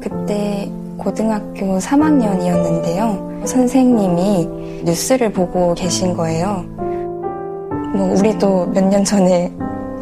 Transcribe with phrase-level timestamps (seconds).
[0.00, 3.46] 그때 고등학교 3학년이었는데요.
[3.46, 4.48] 선생님이
[4.84, 6.64] 뉴스를 보고 계신 거예요.
[7.94, 9.52] 뭐, 우리도 몇 년 전에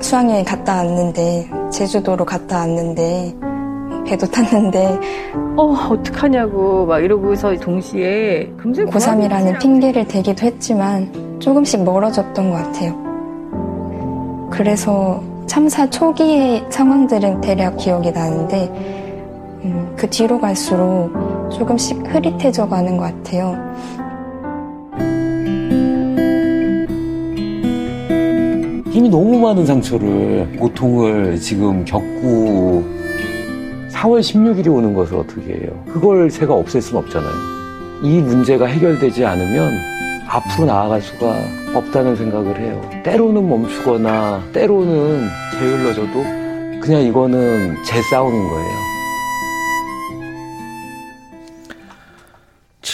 [0.01, 3.35] 수학여행 갔다 왔는데, 제주도로 갔다 왔는데,
[4.07, 4.99] 배도 탔는데,
[5.57, 11.11] 어, 어떡하냐고, 막 이러고서 동시에 금세 고3이라는 핑계를 대기도 했지만,
[11.41, 12.95] 조금씩 멀어졌던 것 같아요.
[14.51, 18.98] 그래서 참사 초기의 상황들은 대략 기억이 나는데, 음,
[19.99, 21.11] 그 뒤로 갈수록
[21.53, 23.57] 조금씩 흐릿해져 가는 것 같아요.
[28.93, 32.85] 이미 너무 많은 상처를, 고통을 지금 겪고
[33.91, 35.85] 4월 16일이 오는 것을 어떻게 해요?
[35.89, 37.33] 그걸 제가 없앨 수는 없잖아요.
[38.05, 39.73] 이 문제가 해결되지 않으면
[40.29, 41.35] 앞으로 나아갈 수가
[41.75, 42.81] 없다는 생각을 해요.
[43.03, 45.27] 때로는 멈추거나 때로는
[45.59, 46.23] 게을러져도
[46.81, 48.98] 그냥 이거는 제 싸움인 거예요.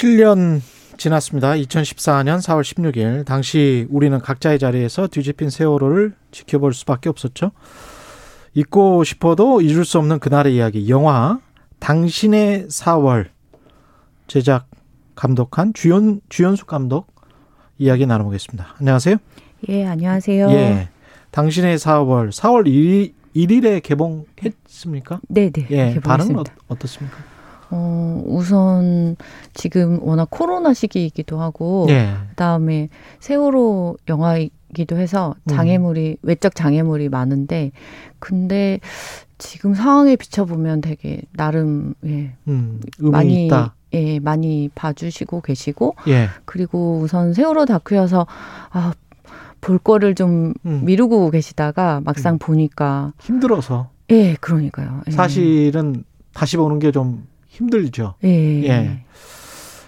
[0.04, 0.60] 7년
[0.98, 1.52] 지났습니다.
[1.54, 7.52] 2014년 4월 16일 당시 우리는 각자의 자리에서 뒤집힌 세월호를 지켜볼 수밖에 없었죠.
[8.52, 11.40] 잊고 싶어도 잊을 수 없는 그날의 이야기 영화
[11.78, 13.28] 당신의 4월
[14.26, 14.66] 제작
[15.14, 17.06] 감독한 주연 주연숙 감독
[17.78, 18.74] 이야기 나눠보겠습니다.
[18.78, 19.16] 안녕하세요.
[19.70, 20.50] 예, 안녕하세요.
[20.50, 20.88] 예.
[21.30, 25.20] 당신의 4월 4월 1일, 1일에 개봉했습니까?
[25.28, 25.66] 네, 네.
[25.70, 26.00] 예.
[26.00, 27.33] 반응은 어, 어떻습니까?
[27.70, 29.16] 어, 우선
[29.54, 32.14] 지금 워낙 코로나 시기이기도 하고 예.
[32.30, 32.88] 그다음에
[33.20, 36.16] 세월호 영화이기도 해서 장애물이 음.
[36.22, 37.72] 외적 장애물이 많은데
[38.18, 38.80] 근데
[39.38, 42.34] 지금 상황에 비춰보면 되게 나름 예.
[42.48, 43.74] 음, 많이 있다.
[43.92, 46.28] 예, 많이 봐주시고 계시고 예.
[46.44, 48.26] 그리고 우선 세월호 다큐여서
[48.70, 48.92] 아,
[49.60, 50.82] 볼 거를 좀 음.
[50.84, 52.38] 미루고 계시다가 막상 음.
[52.38, 55.02] 보니까 힘들어서 예, 그러니까요.
[55.06, 55.10] 예.
[55.10, 58.14] 사실은 다시 보는 게좀 힘들죠.
[58.24, 58.28] 예.
[58.64, 59.00] 예.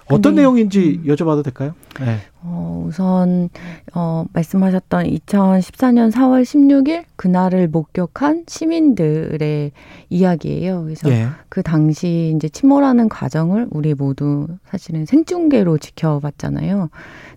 [0.08, 1.12] 어떤 근데, 내용인지 음.
[1.12, 1.74] 여쭤봐도 될까요?
[1.98, 2.18] 네.
[2.42, 3.48] 어, 우선
[3.92, 9.72] 어, 말씀하셨던 2014년 4월 16일 그날을 목격한 시민들의
[10.08, 10.84] 이야기예요.
[10.84, 11.26] 그래서 예.
[11.48, 16.88] 그 당시 이제 침몰하는 과정을 우리 모두 사실은 생중계로 지켜봤잖아요.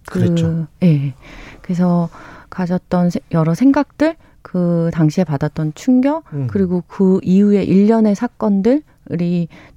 [0.07, 0.67] 그, 그랬죠.
[0.83, 1.15] 예.
[1.63, 2.09] 그래서
[2.51, 6.45] 가졌던 세- 여러 생각들, 그 당시에 받았던 충격, 음.
[6.51, 8.83] 그리고 그 이후에 일련의 사건들이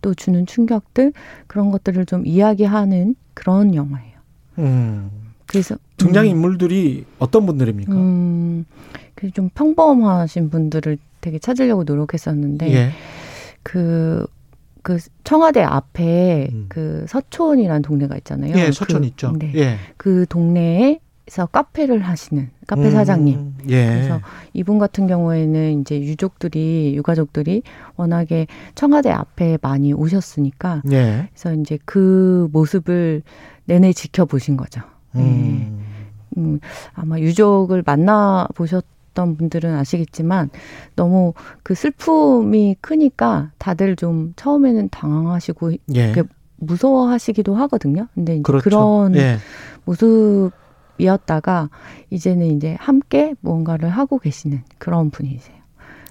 [0.01, 1.13] 또 주는 충격들
[1.47, 4.13] 그런 것들을 좀 이야기하는 그런 영화예요.
[4.59, 5.11] 음.
[5.47, 7.93] 그래서 등장 음, 인물들이 어떤 분들입니까?
[7.93, 8.65] 음,
[9.15, 12.91] 그좀 평범하신 분들을 되게 찾으려고 노력했었는데 예.
[13.63, 14.27] 그,
[14.83, 16.67] 그 청와대 앞에 음.
[16.69, 18.57] 그 서촌이라는 동네가 있잖아요.
[18.57, 19.33] 예, 서촌 그, 있죠.
[19.39, 19.53] 네.
[19.55, 19.77] 예.
[19.97, 23.55] 그 동네에 서 카페를 하시는 카페 음, 사장님.
[23.69, 23.87] 예.
[23.87, 24.21] 그래서
[24.53, 27.63] 이분 같은 경우에는 이제 유족들이 유가족들이
[27.97, 31.29] 워낙에 청와대 앞에 많이 오셨으니까 예.
[31.33, 33.23] 그래서 이제 그 모습을
[33.67, 34.81] 내내 지켜보신 거죠.
[35.15, 35.85] 음.
[36.37, 36.59] 음,
[36.95, 38.85] 아마 유족을 만나 보셨
[39.15, 40.49] 던 분들은 아시겠지만
[40.97, 46.13] 너무 그 슬픔이 크니까 다들 좀 처음에는 당황하시고 예.
[46.13, 46.25] 그
[46.57, 48.09] 무서워하시기도 하거든요.
[48.15, 48.65] 근데 이제 그렇죠.
[48.65, 49.37] 그런 예.
[49.85, 50.53] 모습
[50.99, 51.71] 이었다가
[52.11, 55.63] 이제는 이제 함께 뭔가를 하고 계시는 그런 분이세요.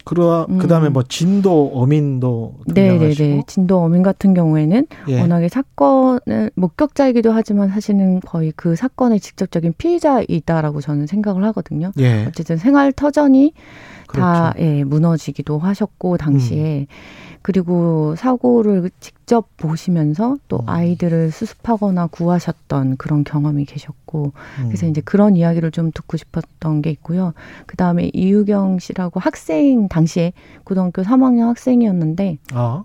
[0.03, 0.57] 그러 음.
[0.57, 2.97] 그다음에 뭐 진도 어민도 네네네.
[2.97, 5.21] 등장하시고 진도 어민 같은 경우에는 예.
[5.21, 11.91] 워낙에 사건을 목격자이기도 하지만 사실은 거의 그 사건의 직접적인 피의자이다라고 저는 생각을 하거든요.
[11.99, 12.25] 예.
[12.25, 13.53] 어쨌든 생활 터전이
[14.07, 14.59] 다 그렇죠.
[14.59, 14.63] 음.
[14.63, 16.87] 예, 무너지기도 하셨고 당시에
[17.41, 20.69] 그리고 사고를 직접 보시면서 또 음.
[20.69, 24.33] 아이들을 수습하거나 구하셨던 그런 경험이 계셨고
[24.67, 24.91] 그래서 음.
[24.91, 27.33] 이제 그런 이야기를 좀 듣고 싶었던 게 있고요.
[27.65, 32.83] 그 다음에 이유경 씨라고 학생 당시에 고등학교 3학년 학생이었는데 아.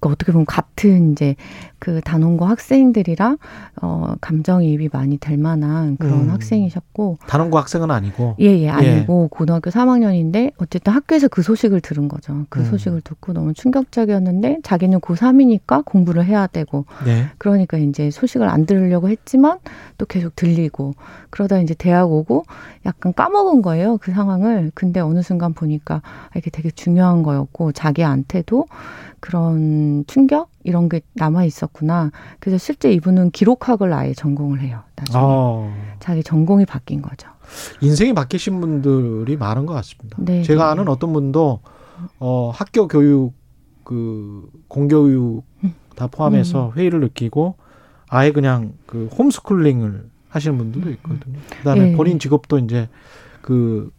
[0.00, 1.36] 그러니까 어떻게 보면 같은 이제
[1.78, 3.38] 그 단원고 학생들이랑
[3.82, 6.30] 어 감정이입이 많이 될 만한 그런 음.
[6.30, 12.46] 학생이셨고 단원고 학생은 아니고 예예 아니고 고등학교 3학년인데 어쨌든 학교에서 그 소식을 들은 거죠.
[12.48, 12.64] 그 음.
[12.64, 17.26] 소식을 듣고 너무 충격적이었는데 자기는 고3이니까 공부를 해야 되고 네.
[17.38, 19.58] 그러니까 이제 소식을 안 들으려고 했지만
[19.98, 20.94] 또 계속 들리고
[21.30, 22.44] 그러다 이제 대학 오고
[22.86, 28.66] 약간 까먹은 거예요 그 상황을 근데 어느 순간 보니까 아, 이게 되게 중요한 거였고 자기한테도
[29.20, 35.74] 그런 충격 이런 게 남아 있었구나 그래서 실제 이분은 기록학을 아예 전공을 해요 나중에 어.
[36.00, 37.28] 자기 전공이 바뀐 거죠
[37.80, 40.16] 인생이 바뀌신 분들이 많은 것 같습니다.
[40.20, 40.70] 네, 제가 네.
[40.70, 41.60] 아는 어떤 분도
[42.18, 43.34] 어, 학교 교육
[43.84, 45.44] 그 공교육
[45.96, 47.56] 다 포함해서 회의를 느끼고
[48.08, 51.38] 아예 그냥 그 홈스쿨링을 하시는 분들도 있거든요.
[51.58, 51.96] 그다음에 네.
[51.96, 52.88] 본인 직업도 이제
[53.42, 53.90] 그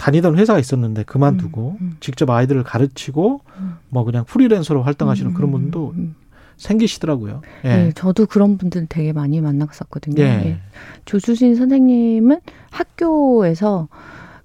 [0.00, 1.96] 다니던 회사가 있었는데 그만두고 음, 음.
[2.00, 3.42] 직접 아이들을 가르치고
[3.90, 6.14] 뭐 그냥 프리랜서로 활동하시는 음, 그런 분도 음.
[6.56, 7.42] 생기시더라고요.
[7.64, 7.68] 예.
[7.68, 10.22] 네, 저도 그런 분들 되게 많이 만났었거든요.
[10.22, 10.26] 예.
[10.26, 10.58] 예.
[11.04, 13.88] 조수진 선생님은 학교에서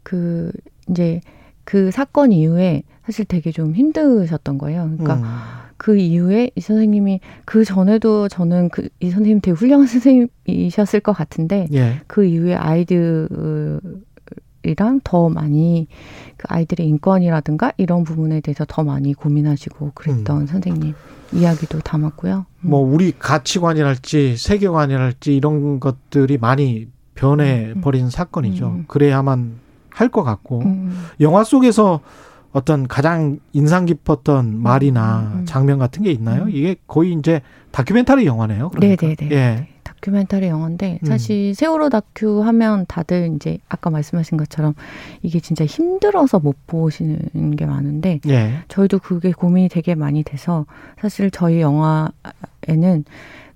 [0.04, 0.52] 그
[0.90, 1.22] 이제
[1.64, 4.92] 그 사건 이후에 사실 되게 좀 힘드셨던 거예요.
[4.98, 5.24] 그러니까 음.
[5.78, 11.68] 그 이후에 이 선생님이 그 전에도 저는 그 이 선생님 되게 훌륭한 선생님이셨을 것 같은데
[11.74, 12.02] 예.
[12.08, 13.30] 그 이후에 아이들
[14.66, 15.88] 이랑 더 많이
[16.38, 20.94] 그 아이들의 인권이라든가 이런 부분에 대해서 더 많이 고민하시고 그랬던 선생님
[21.34, 22.46] 이야기도 담았고요.
[22.62, 22.70] 음.
[22.70, 28.68] 뭐 우리 가치관이랄지 세계관이랄지 이런 것들이 많이 변해 버린 사건이죠.
[28.68, 28.86] 음.
[28.88, 31.06] 그래야만 할 것 같고 음.
[31.22, 32.02] 영화 속에서
[32.52, 35.46] 어떤 가장 인상 깊었던 말이나 음, 음.
[35.46, 36.44] 장면 같은 게 있나요?
[36.44, 36.50] 음.
[36.50, 37.42] 이게 거의 이제
[37.72, 38.70] 다큐멘터리 영화네요.
[38.70, 39.08] 그러니까.
[39.08, 39.36] 네네네.
[39.36, 39.68] 예.
[40.06, 41.06] 다큐멘터리 영화인데 음.
[41.06, 44.76] 사실 세월호 다큐 하면 다들 이제 아까 말씀하신 것처럼
[45.24, 48.60] 이게 진짜 힘들어서 못 보시는 게 많은데 예.
[48.68, 50.66] 저희도 그게 고민이 되게 많이 돼서
[51.00, 53.06] 사실 저희 영화에는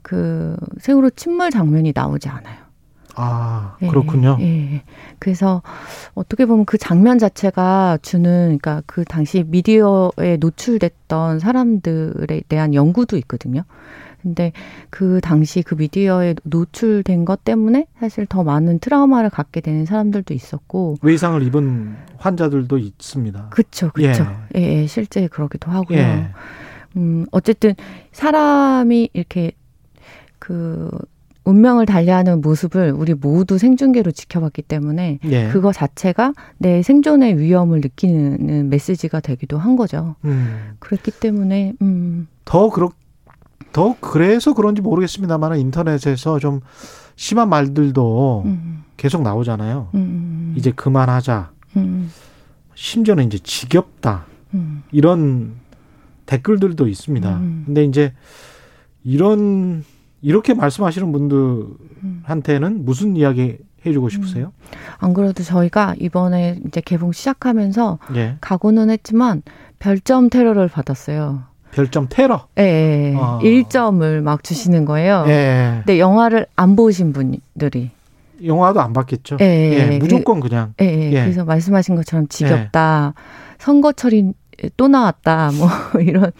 [0.01, 2.57] 그 세월호 침몰 장면이 나오지 않아요.
[3.15, 4.37] 아, 예, 그렇군요.
[4.39, 4.83] 예, 예.
[5.19, 5.61] 그래서
[6.13, 13.63] 어떻게 보면 그 장면 자체가 주는 그러니까 그 당시 미디어에 노출됐던 사람들에 대한 연구도 있거든요.
[14.21, 14.51] 근데
[14.89, 20.97] 그 당시 그 미디어에 노출된 것 때문에 사실 더 많은 트라우마를 갖게 되는 사람들도 있었고
[21.01, 23.49] 외상을 입은 환자들도 있습니다.
[23.49, 24.25] 그쵸, 그쵸.
[24.55, 25.97] 예, 예, 실제 그러기도 하고요.
[25.97, 26.27] 예.
[26.97, 27.75] 음, 어쨌든
[28.11, 29.51] 사람이 이렇게
[30.39, 30.89] 그
[31.45, 35.49] 운명을 달리하는 모습을 우리 모두 생중계로 지켜봤기 때문에 예.
[35.49, 40.15] 그거 자체가 내 생존의 위험을 느끼는 메시지가 되기도 한 거죠.
[40.25, 40.73] 음.
[40.79, 42.91] 그렇기 때문에 음, 더 그렇
[43.71, 46.61] 더 그래서 그런지 모르겠습니다만 인터넷에서 좀
[47.15, 49.89] 심한 말들도 음, 계속 나오잖아요.
[49.95, 51.51] 음, 이제 그만하자.
[51.77, 52.11] 음,
[52.75, 54.25] 심지어는 이제 지겹다.
[54.53, 55.55] 음, 이런
[56.25, 57.37] 댓글들도 있습니다.
[57.37, 57.63] 음.
[57.65, 58.13] 근데 이제
[59.03, 59.83] 이런
[60.21, 64.51] 이렇게 말씀하시는 분들한테는 무슨 이야기 해주고 싶으세요?
[64.97, 68.37] 안 그래도 저희가 이번에 이제 개봉 시작하면서 예.
[68.41, 69.41] 각오는 했지만
[69.79, 71.43] 별점 테러를 받았어요.
[71.71, 72.47] 별점 테러.
[72.57, 73.15] 예, 예.
[73.17, 73.39] 아.
[73.41, 75.25] 1점을 막 주시는 거예요.
[75.27, 75.81] 예.
[75.85, 77.91] 근데 영화를 안 보신 분들이
[78.43, 79.37] 영화도 안 봤겠죠.
[79.41, 79.97] 예, 예, 예.
[79.97, 80.73] 무조건 그냥.
[80.81, 81.11] 예, 예.
[81.11, 81.21] 예.
[81.23, 83.13] 그래서 말씀하신 것처럼 지겹다.
[83.59, 84.33] 선거철이
[84.77, 85.51] 또 나왔다.
[85.53, 85.69] 뭐
[86.01, 86.31] 이런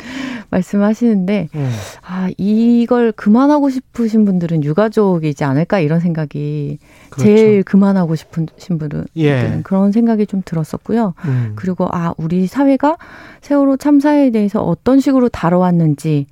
[0.49, 1.71] 말씀하시는데 음.
[2.01, 6.79] 아, 이걸 그만하고 싶으신 분들은 유가족이지 않을까 이런 생각이
[7.09, 7.23] 그렇죠.
[7.23, 9.61] 제일 그만하고 싶은 분들은 예.
[9.63, 11.13] 그런 생각이 좀 들었었고요.
[11.25, 11.53] 음.
[11.55, 12.97] 그리고 아, 우리 사회가
[13.41, 16.27] 세월호 참사에 대해서 어떤 식으로 다뤄왔는지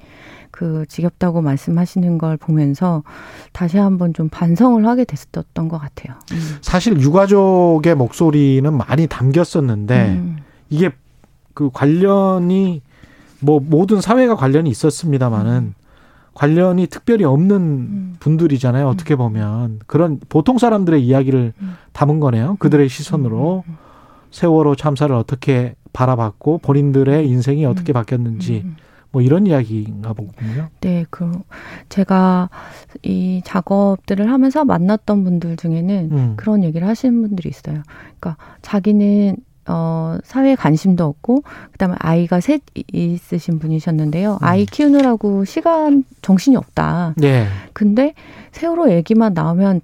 [0.58, 3.04] 그 지겹다고 말씀하시는 걸 보면서
[3.54, 6.18] 다시 한번 좀 반성을 하게 됐었던 것 같아요.
[6.32, 6.58] 음.
[6.62, 10.38] 사실 유가족의 목소리는 많이 담겼었는데 음.
[10.70, 10.92] 이게
[11.58, 12.84] 그 관련이
[13.40, 15.74] 뭐 모든 사회가 관련이 있었습니다마는
[16.36, 18.16] 관련이 특별히 없는 음.
[18.20, 18.88] 분들이잖아요.
[18.88, 21.74] 어떻게 보면 그런 보통 사람들의 이야기를 음.
[21.94, 22.58] 담은 거네요.
[22.60, 23.78] 그들의 시선으로 음.
[24.30, 28.76] 세월호 참사를 어떻게 바라봤고 본인들의 인생이 어떻게 바뀌었는지 음.
[29.10, 30.68] 뭐 이런 이야기인가 보군요.
[30.82, 31.32] 네, 그
[31.90, 32.52] 제가
[33.02, 36.34] 이 작업들을 하면서 만났던 분들 중에는 음.
[36.36, 37.82] 그런 얘기를 하시는 분들이 있어요.
[38.20, 42.62] 그러니까 자기는 어 사회에 관심도 없고 그다음에 아이가 셋
[42.92, 44.34] 있으신 분이셨는데요.
[44.34, 44.38] 음.
[44.42, 47.14] 아이 키우느라고 시간 정신이 없다.
[47.18, 47.48] 네.
[47.74, 48.14] 근데
[48.52, 49.82] 세월호 얘기만 나오면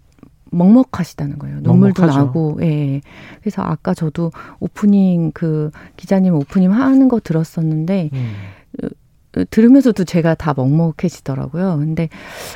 [0.52, 1.60] 먹먹하시다는 거예요.
[1.62, 2.26] 눈물도 먹먹하죠.
[2.26, 2.66] 나고, 예.
[2.66, 3.02] 예.
[3.42, 8.34] 그래서 아까 저도 오프닝 그 기자님 오프닝 하는 거 들었었는데 음.
[9.50, 11.78] 들으면서도 제가 다 먹먹해지더라고요.
[11.80, 12.10] 근데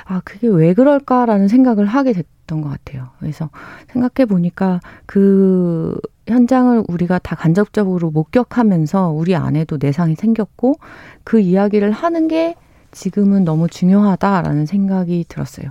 [0.05, 3.09] 아 그게 왜 그럴까라는 생각을 하게 됐던 것 같아요.
[3.19, 3.49] 그래서
[3.91, 10.75] 생각해 보니까 그 현장을 우리가 다 간접적으로 목격하면서 우리 안에도 내상이 생겼고
[11.23, 12.55] 그 이야기를 하는 게
[12.91, 15.69] 지금은 너무 중요하다라는 생각이 들었어요.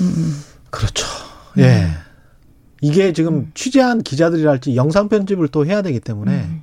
[0.00, 0.32] 음, 음.
[0.70, 1.06] 그렇죠.
[1.58, 1.84] 예.
[1.84, 1.90] 음.
[2.82, 6.62] 이게 지금 취재한 기자들이랄지 영상 편집을 또 해야 되기 때문에 음.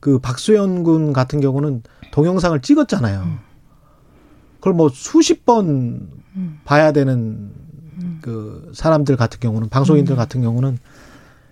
[0.00, 3.20] 그 박수현 군 같은 경우는 동영상을 찍었잖아요.
[3.22, 3.38] 음.
[4.56, 6.60] 그걸 뭐 수십 번 음.
[6.64, 7.50] 봐야 되는
[8.02, 8.18] 음.
[8.20, 10.16] 그 사람들 같은 경우는 방송인들 음.
[10.16, 10.78] 같은 경우는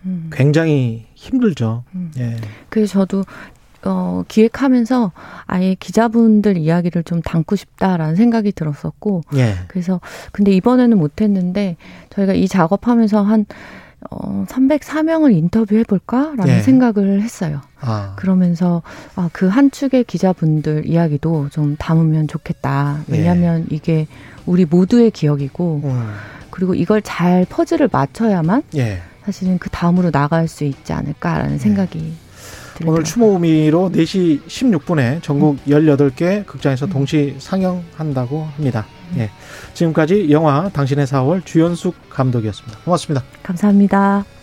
[0.07, 0.31] 음.
[0.33, 1.85] 굉장히 힘들죠.
[1.95, 2.11] 음.
[2.19, 2.37] 예.
[2.69, 3.25] 그래서 저도
[3.85, 5.13] 어, 기획하면서
[5.45, 9.55] 아예 기자분들 이야기를 좀 담고 싶다라는 생각이 들었었고, 예.
[9.69, 10.01] 그래서
[10.33, 11.77] 근데 이번에는 못했는데
[12.11, 13.47] 저희가 이 작업하면서 한
[14.11, 16.61] 어, 304명을 인터뷰해 볼까라는 예.
[16.61, 17.61] 생각을 했어요.
[17.81, 18.15] 아.
[18.17, 18.83] 그러면서
[19.15, 23.01] 아, 그 한 축의 기자분들 이야기도 좀 담으면 좋겠다.
[23.09, 24.07] 왜냐하면 이게
[24.45, 26.15] 우리 모두의 기억이고 음.
[26.51, 29.01] 그리고 이걸 잘 퍼즐을 맞춰야만 예.
[29.27, 31.99] 사실은 그 다음으로 나갈 수 있지 않을까라는 생각이
[32.77, 32.93] 부탁드립니다.
[32.93, 38.87] 오늘 추모의미로 4시 16분에 전국 18개 극장에서 동시 상영한다고 합니다.
[39.17, 39.31] 예.
[39.75, 42.79] 지금까지 영화 당신의 4월 주연숙 감독이었습니다.
[42.85, 43.25] 고맙습니다.
[43.43, 44.36] 감사합니다.